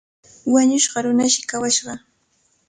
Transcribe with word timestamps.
Wañushqa 0.53 0.97
runashi 1.03 1.41
kawashqa. 1.49 1.93